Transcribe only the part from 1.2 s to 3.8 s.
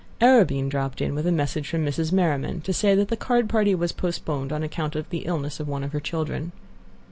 a message from Mrs. Merriman, to say that the card party